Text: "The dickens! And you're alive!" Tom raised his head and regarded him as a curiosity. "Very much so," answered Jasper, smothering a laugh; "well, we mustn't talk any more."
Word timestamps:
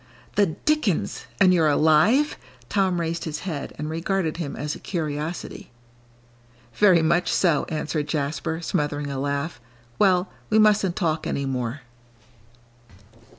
"The 0.33 0.47
dickens! 0.47 1.27
And 1.39 1.53
you're 1.53 1.67
alive!" 1.67 2.35
Tom 2.69 2.99
raised 2.99 3.25
his 3.25 3.41
head 3.41 3.71
and 3.77 3.87
regarded 3.87 4.37
him 4.37 4.55
as 4.55 4.73
a 4.73 4.79
curiosity. 4.79 5.69
"Very 6.73 7.03
much 7.03 7.31
so," 7.31 7.65
answered 7.69 8.07
Jasper, 8.07 8.61
smothering 8.61 9.11
a 9.11 9.19
laugh; 9.19 9.61
"well, 9.99 10.31
we 10.49 10.57
mustn't 10.57 10.95
talk 10.95 11.27
any 11.27 11.45
more." 11.45 11.81